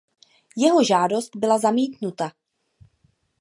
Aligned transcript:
Jeho 0.57 0.83
žádost 0.83 1.29
byla 1.35 1.57
zamítnuta. 1.59 2.31